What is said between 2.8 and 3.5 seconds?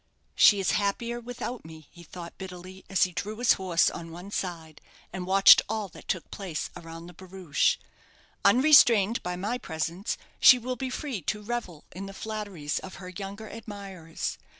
as he drew